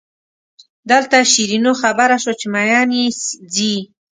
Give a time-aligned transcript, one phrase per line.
[0.89, 3.05] دلته شیرینو خبره شوه چې مئین یې
[3.53, 3.75] ځي.